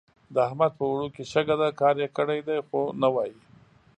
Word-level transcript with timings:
د 0.33 0.35
احمد 0.47 0.71
په 0.77 0.83
اوړو 0.89 1.07
کې 1.15 1.23
شګه 1.31 1.55
ده؛ 1.61 1.69
کار 1.79 1.95
يې 2.01 2.07
کړی 2.17 2.39
دی 2.47 2.57
خو 2.67 2.81
نه 3.01 3.07
وايي. 3.13 3.35